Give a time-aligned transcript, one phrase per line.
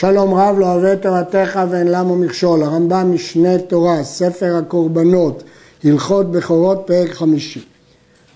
[0.00, 2.62] שלום רב לא אוהב את תורתך ואין למה מכשול.
[2.62, 5.42] הרמב"ם משנה תורה, ספר הקורבנות,
[5.84, 7.64] הלכות בכורות, פרק חמישי.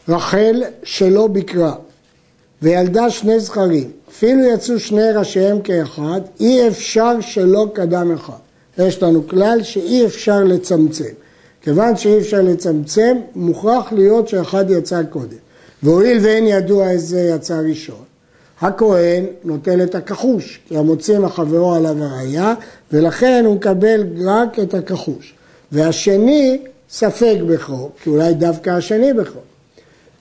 [0.08, 1.74] רחל שלא ביקרה
[2.62, 8.42] וילדה שני זכרים, אפילו יצאו שני ראשיהם כאחד, אי אפשר שלא קדם אחד.
[8.78, 11.12] יש לנו כלל שאי אפשר לצמצם.
[11.60, 15.36] כיוון שאי אפשר לצמצם, מוכרח להיות שאחד יצא קודם.
[15.82, 18.04] והואיל ואין ידוע איזה יצא ראשון,
[18.62, 22.54] הכהן נוטל את הכחוש, כי המוציא מחברו עליו הראייה,
[22.92, 25.34] ולכן הוא מקבל רק את הכחוש.
[25.72, 26.58] והשני
[26.90, 29.42] ספק בכור, כי אולי דווקא השני בכור.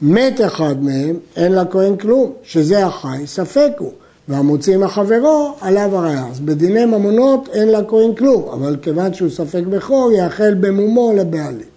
[0.02, 3.92] מת אחד מהם, אין לכהן כלום, שזה החי, ספק הוא.
[4.28, 6.28] והמוציא מחברו, עליו הראייה.
[6.32, 11.71] אז בדיני ממונות אין לכהן כלום, אבל כיוון שהוא ספק בכור, יאכל במומו לבעלים.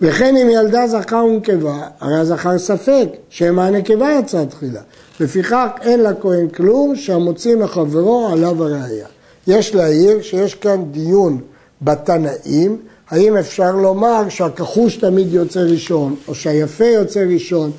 [0.00, 4.80] וכן אם ילדה זכר ונקבה, הרי הזכר ספק, שמא הנקבה יצאה תחילה.
[5.20, 9.06] לפיכך אין לכהן כלום שהמוציא מחברו עליו הראייה.
[9.46, 11.40] יש להעיר שיש כאן דיון
[11.82, 12.76] בתנאים,
[13.10, 17.70] האם אפשר לומר שהכחוש תמיד יוצא ראשון, או שהיפה יוצא ראשון,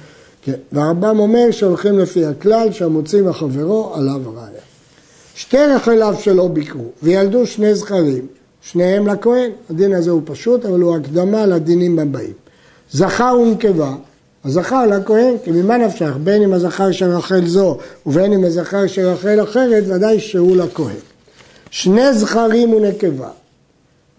[0.41, 0.53] כן.
[0.71, 4.61] והרמב"ם אומר שהולכים לפי הכלל שהמוציא מחברו עליו הראייה.
[5.35, 8.27] שתי רחליו שלא ביקרו וילדו שני זכרים,
[8.71, 12.33] שניהם לכהן, הדין הזה הוא פשוט אבל הוא הקדמה לדינים הבאים.
[12.91, 13.95] זכר ונקבה,
[14.45, 19.07] הזכר לכהן, כי ממה נפשך, בין אם הזכר של רחל זו ובין אם הזכר של
[19.07, 20.95] רחל אחרת, ודאי שהוא לכהן.
[21.69, 23.29] שני זכרים ונקבה,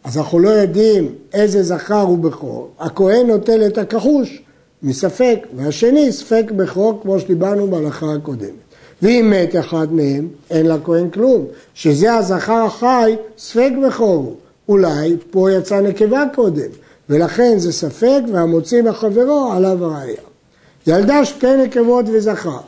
[0.05, 4.43] אז אנחנו לא יודעים איזה זכר הוא בכור, הכהן נוטל את הכחוש
[4.83, 8.66] מספק, והשני ספק בכור כמו שדיברנו בהלכה הקודמת.
[9.03, 11.45] ואם מת אחד מהם, אין לכהן כלום,
[11.75, 14.35] שזה הזכר החי, ספק בכור הוא.
[14.69, 16.71] אולי פה יצא נקבה קודם,
[17.11, 20.17] ולכן זה ספק והמוציא מחברו עליו הראייה.
[20.87, 22.59] ילדה שתי נקבות וזכר,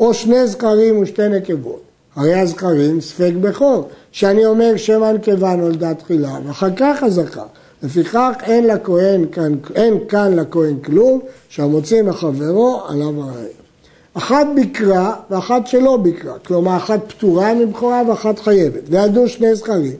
[0.00, 1.82] או שני זכרים ושתי נקבות.
[2.16, 7.46] הרי הזכרים ספק בכור, שאני אומר שם הנקבה נולדה תחילה, ואחר כך הזכר.
[7.82, 9.26] לפיכך אין לכהן
[9.74, 13.61] אין כאן לכהן כלום, שהמוציא מחברו עליו הראייה.
[14.14, 19.96] אחת ביקרה ואחת שלא ביקרה, כלומר אחת פטורה מבכורה ואחת חייבת, וידעו שני זכרים,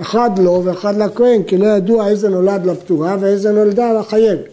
[0.00, 4.44] אחד לא ואחד לכהן, כי לא ידוע איזה נולד לפטורה ואיזה נולדה לחייבת.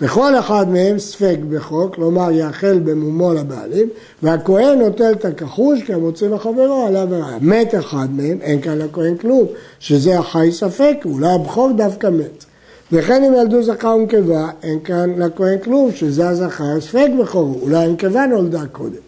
[0.00, 3.88] וכל אחד מהם ספק בחוק, כלומר יאכל במומו לבעלים,
[4.22, 7.38] והכהן נוטל את הכחוש כי המוציא לחברו עליו הראיה.
[7.40, 9.46] מת אחד מהם, אין כאן לכהן כלום,
[9.78, 12.44] שזה החי ספק, אולי הבכור דווקא מת.
[12.92, 18.26] וכן אם ילדו זכר ונקבה, אין כאן לכהן כלום, שזה הזכר ספק בכור, אולי הנקבה
[18.26, 19.06] נולדה קודם.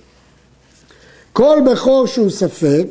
[1.33, 2.87] כל בכור שהוא ספק,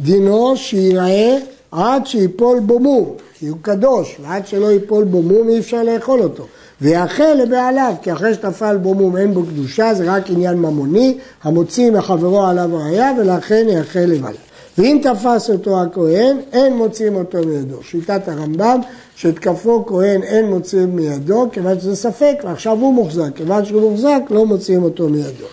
[0.00, 1.38] דינו שיראה
[1.72, 6.22] עד שיפול בו מום, כי הוא קדוש, ועד שלא ייפול בו מום אי אפשר לאכול
[6.22, 6.46] אותו.
[6.80, 11.90] ויאכל לבעליו, כי אחרי שטפל בו מום אין בו קדושה, זה רק עניין ממוני, המוציא
[11.90, 14.40] מחברו עליו ראייה, ולכן יאכל לבעליו.
[14.78, 17.82] ואם תפס אותו הכהן, אין מוציאים אותו מידו.
[17.82, 18.80] שיטת הרמב"ם,
[19.22, 23.30] שתקפו כהן אין מוציאים מידו, כיוון שזה ספק, ועכשיו הוא מוחזק.
[23.34, 25.44] כיוון שהוא מוחזק, לא מוציאים אותו מידו.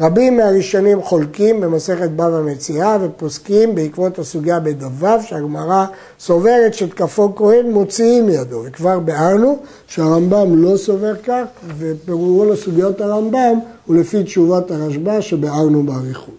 [0.00, 5.86] רבים מהראשונים חולקים במסכת בבא מציאה ופוסקים בעקבות הסוגיה בד"ו שהגמרא
[6.20, 11.44] סוברת שתקפו כהן מוציאים מידו וכבר ביארנו שהרמב"ם לא סובר כך
[11.78, 16.34] ופירורו לסוגיות הרמב"ם הוא לפי תשובת הרשב"א שביארנו באריכות.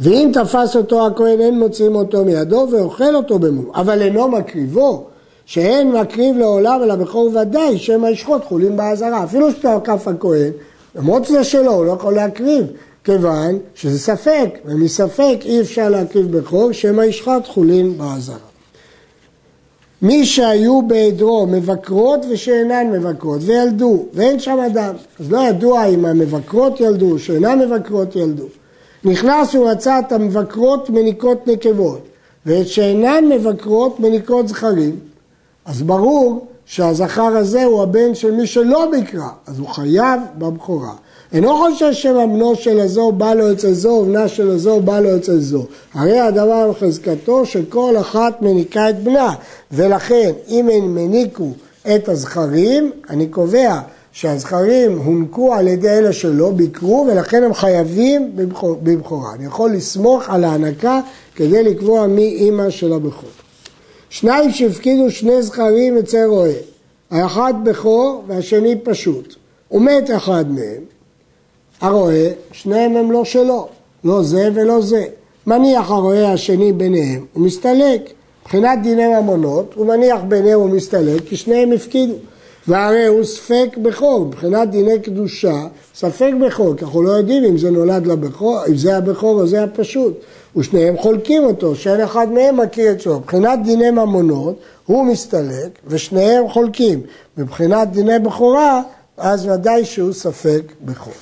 [0.00, 5.06] ואם תפס אותו הכהן אין מוציאים אותו מידו ואוכל אותו במום אבל אינו מקריבו
[5.46, 10.50] שאין מקריב לעולם אלא בכור ודאי שמא ישחוט חולין באזהרה אפילו שאתה עקף הכהן
[10.94, 12.66] למרות שזה שלו הוא לא יכול להקריב
[13.04, 18.38] כיוון שזה ספק, ומספק אי אפשר להקריב בכור, שמא ישחט חולין באזהרה.
[20.02, 26.80] מי שהיו בעדרו מבקרות ושאינן מבקרות וילדו ואין שם אדם, אז לא ידוע אם המבקרות
[26.80, 28.46] ילדו, שאינן מבקרות ילדו.
[29.04, 32.00] נכנס ומצא את המבקרות מניקות נקבות
[32.46, 34.98] ואת שאינן מבקרות מניקות זכרים,
[35.64, 40.92] אז ברור שהזכר הזה הוא הבן של מי שלא ביקרה, אז הוא חייב בבכורה.
[41.32, 45.38] אינו חושב שממנו של הזו בא לו אצל זו ובנה של הזו בא לו אצל
[45.38, 45.66] זו.
[45.94, 49.34] הרי הדבר בחזקתו שכל אחת מניקה את בנה,
[49.72, 51.48] ולכן אם הם מניקו
[51.94, 53.80] את הזכרים, אני קובע
[54.12, 58.30] שהזכרים הונקו על ידי אלה שלא ביקרו ולכן הם חייבים
[58.82, 59.34] בבכורה.
[59.34, 61.00] אני יכול לסמוך על ההנקה
[61.34, 63.41] כדי לקבוע מי אימא של הבכור.
[64.12, 66.52] שניים שהפקידו שני זכרים אצל רועה,
[67.10, 69.34] האחד בכור והשני פשוט,
[69.70, 70.84] ומת אחד מהם,
[71.80, 73.68] הרועה, שניהם הם לא שלו,
[74.04, 75.04] לא זה ולא זה.
[75.46, 78.10] מניח הרועה השני ביניהם, הוא מסתלק.
[78.42, 82.14] מבחינת דיני ממונות, הוא מניח ביניהם ומסתלק, כי שניהם הפקידו.
[82.68, 87.70] והרי הוא ספק בכור, מבחינת דיני קדושה, ספק בכור, כי אנחנו לא יודעים אם זה
[87.70, 90.20] נולד לבכור, אם זה הבכור או זה הפשוט.
[90.56, 93.18] ושניהם חולקים אותו, שאין אחד מהם מכיר את שלו.
[93.18, 94.56] מבחינת דיני ממונות
[94.86, 97.00] הוא מסתלק ושניהם חולקים.
[97.36, 98.82] מבחינת דיני בכורה
[99.16, 101.12] אז ודאי שהוא ספק בכור.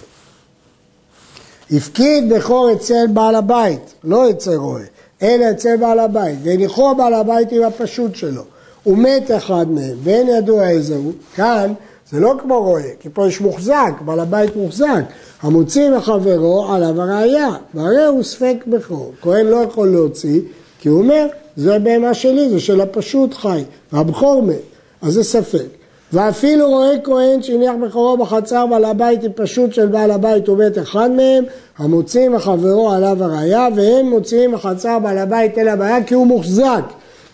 [1.70, 4.82] הפקיד בכור אצל בעל הבית, לא אצל רועה,
[5.22, 8.42] אלא אצל בעל הבית, והניחו בעל הבית עם הפשוט שלו.
[8.82, 11.72] הוא מת אחד מהם, ואין ידוע איזה הוא, כאן
[12.10, 15.02] זה לא כמו רועה, כי פה יש מוחזק, בעל הבית מוחזק.
[15.42, 19.12] המוציא מחברו עליו הראייה, והרי הוא ספק בכור.
[19.22, 20.40] כהן לא יכול להוציא,
[20.80, 24.56] כי הוא אומר, זה בהמה שלי, זה של הפשוט חי, והבכור מת,
[25.02, 25.66] אז זה ספק.
[26.12, 31.10] ואפילו רואה כהן שהניח בכורו בחצר בעל הבית היא פשוט של בעל הבית ומת אחד
[31.10, 31.44] מהם,
[31.78, 36.82] המוציא מחברו עליו הראייה, ואין מוציאים מחצר בעל הבית אלא בעיה כי הוא מוחזק.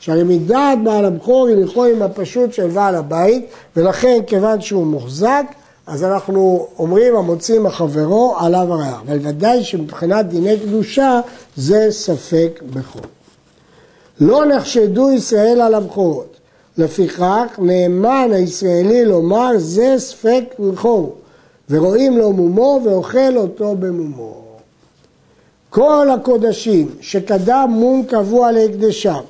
[0.06, 5.44] שהרי מדעת בעל הבכור הניחו עם הפשוט של בעל הבית, ולכן כיוון שהוא מוחזק,
[5.86, 8.98] אז אנחנו אומרים המוציא מחברו עליו הראייה.
[9.06, 11.20] אבל ודאי שמבחינת דיני קדושה
[11.56, 13.02] זה ספק בכור.
[14.20, 16.36] לא נחשדו ישראל על הבכורות.
[16.78, 21.16] לפיכך נאמן הישראלי לומר זה ספק בכור,
[21.70, 24.42] ורואים לו מומו ואוכל אותו במומו.
[25.70, 29.20] כל הקודשים שקדם מום קבוע להקדשם,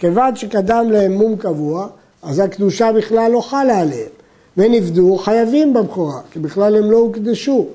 [0.00, 1.86] כיוון שקדם להם מום קבוע,
[2.22, 4.08] אז הקדושה בכלל לא חלה עליהם.
[4.56, 7.66] ונפדו חייבים בבכורה, כי בכלל הם לא הוקדשו.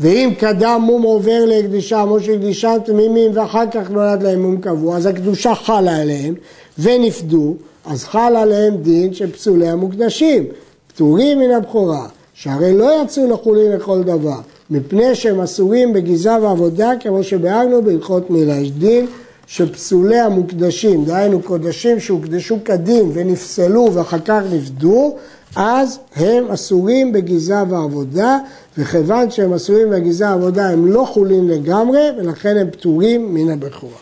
[0.00, 5.06] ואם קדם מום עובר להקדישם או שהקדישם תמימים ואחר כך נולד להם מום קבוע, אז
[5.06, 6.34] הקדושה חלה עליהם
[6.78, 10.44] ונפדו, אז חל עליהם דין של פסולי המוקדשים,
[10.86, 14.38] פטורים מן הבכורה, שהרי לא יצאו לחולין לכל דבר,
[14.70, 18.56] מפני שהם אסורים בגזע ועבודה, כמו שביארנו בהלכות מילה.
[18.56, 19.06] יש דין
[19.46, 25.16] שפסולי המוקדשים, דהיינו קודשים שהוקדשו כדין ונפסלו ואחר כך נפדו,
[25.56, 28.38] אז הם אסורים בגזע ועבודה,
[28.78, 33.98] וכיוון שהם אסורים בגזע ועבודה הם לא חולין לגמרי, ולכן הם פטורים מן הבכורה.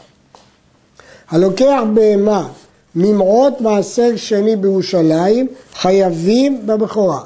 [1.31, 2.49] הלוקח בהמה
[2.94, 7.20] ממעות מעשר שני בירושלים, חייבים בבכורה.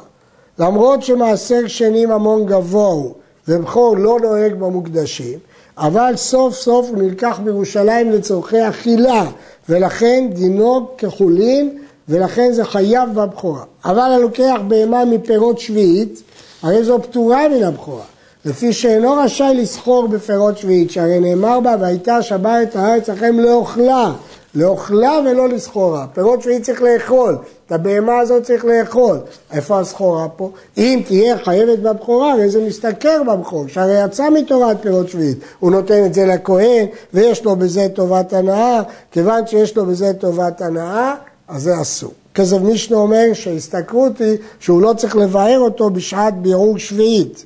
[0.59, 3.15] למרות שמעשר שני ממון גבוה הוא,
[3.49, 5.39] ובכור לא נוהג במוקדשים,
[5.79, 9.25] אבל סוף סוף הוא נלקח בירושלים לצורכי אכילה,
[9.69, 11.79] ולכן דינו כחולין
[12.09, 13.63] ולכן זה חייב בבכורה.
[13.85, 16.23] אבל הלוקח בהמה מפירות שביעית,
[16.63, 18.05] הרי זו פטורה מן הבכורה.
[18.45, 24.13] לפי שאינו רשאי לסחור בפירות שביעית, שהרי נאמר בה, והייתה שבה את הארץ לכם לאוכלה,
[24.55, 26.07] לאוכלה ולא לסחורה.
[26.15, 29.19] פירות שביעית צריך לאכול, את הבהמה הזאת צריך לאכול.
[29.53, 30.51] איפה הסחורה פה?
[30.79, 35.39] אם תהיה חייבת בבכורה, הרי זה מסתכר בבכור, שהרי יצא מתורת פירות שביעית.
[35.59, 40.61] הוא נותן את זה לכהן, ויש לו בזה טובת הנאה, כיוון שיש לו בזה טובת
[40.61, 41.15] הנאה,
[41.49, 42.13] אז זה אסור.
[42.35, 47.45] כזב מישנה אומר שההסתכרות היא שהוא לא צריך לבאר אותו בשעת בירור שביעית.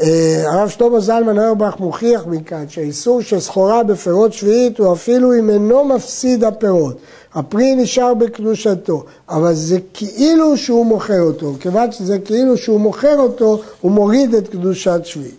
[0.00, 5.50] אה, הרב שלמה זלמן אוירבך מוכיח מכאן שהאיסור של סחורה בפירות שביעית הוא אפילו אם
[5.50, 6.96] אינו מפסיד הפירות.
[7.34, 11.54] הפרי נשאר בקדושתו, אבל זה כאילו שהוא מוכר אותו.
[11.60, 15.34] כיוון שזה כאילו שהוא מוכר אותו, הוא מוריד את קדושת שביעית.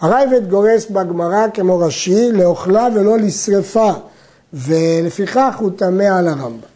[0.00, 3.90] הרייבד גורס בגמרא כמו ראשי לאוכלה ולא לשרפה,
[4.52, 6.74] ולפיכך הוא טמא על הרמב"ם.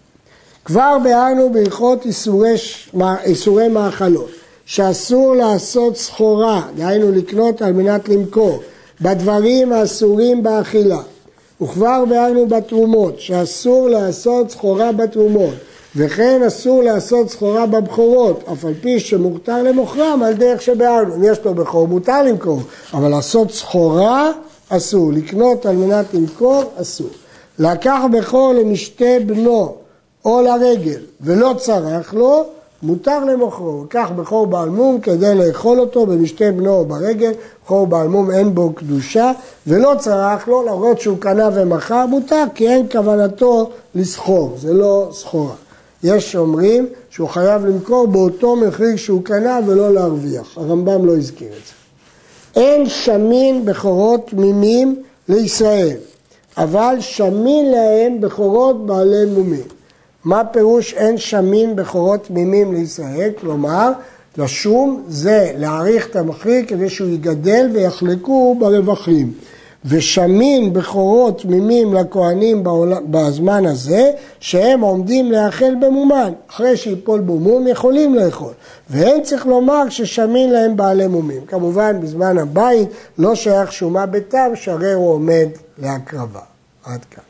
[0.64, 2.54] כבר ביארנו בהלכות איסורי,
[3.24, 4.30] איסורי מאכלות,
[4.68, 8.62] שאסור לעשות סחורה, דהיינו לקנות על מנת למכור,
[9.00, 11.00] בדברים האסורים באכילה.
[11.62, 15.54] וכבר ביארנו בתרומות, שאסור לעשות סחורה בתרומות,
[15.96, 21.14] וכן אסור לעשות סחורה בבכורות, אף על פי שמותר למוכרם על דרך שביארנו.
[21.14, 22.60] אם יש לו בכור, מותר למכור,
[22.94, 24.30] אבל לעשות סחורה
[24.68, 27.10] אסור, לקנות על מנת למכור אסור.
[27.58, 29.74] לקח בכור למשתה בנו
[30.24, 32.44] או לרגל ולא צרח לו,
[32.82, 33.84] מותר למוכרו.
[33.88, 37.32] קח בכור בעל מום כדי לאכול אותו במשתה בנו או ברגל,
[37.64, 39.32] בכור בעל מום אין בו קדושה,
[39.66, 45.54] ולא צרח לו, למרות שהוא קנה ומכר, מותר, כי אין כוונתו לסחור, זה לא סחורה.
[46.02, 50.58] יש שאומרים שהוא חייב למכור באותו מחיר שהוא קנה ולא להרוויח.
[50.58, 51.72] הרמב"ם לא הזכיר את זה.
[52.62, 55.96] אין שמין בכורות תמימים לישראל,
[56.56, 59.77] אבל שמין להם בכורות בעלי מומים.
[60.24, 63.30] מה פירוש אין שמין בכורות תמימים לישראל?
[63.40, 63.92] כלומר,
[64.38, 69.32] לשום זה להעריך את המחיר כדי שהוא יגדל ויחלקו ברווחים.
[69.84, 72.64] ושמין בכורות תמימים לכהנים
[73.10, 74.10] בזמן הזה,
[74.40, 76.32] שהם עומדים לאכל במומן.
[76.50, 78.52] אחרי שיפול במום יכולים לאכול.
[78.90, 81.46] ואין צריך לומר ששמין להם בעלי מומים.
[81.46, 85.48] כמובן, בזמן הבית לא שייך שומה בתם, שהרי הוא עומד
[85.78, 86.40] להקרבה.
[86.84, 87.27] עד כאן.